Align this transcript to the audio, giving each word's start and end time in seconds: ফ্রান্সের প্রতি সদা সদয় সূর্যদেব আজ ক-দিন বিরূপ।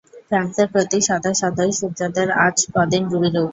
ফ্রান্সের 0.27 0.67
প্রতি 0.73 0.99
সদা 1.07 1.31
সদয় 1.41 1.71
সূর্যদেব 1.79 2.27
আজ 2.45 2.57
ক-দিন 2.73 3.03
বিরূপ। 3.11 3.49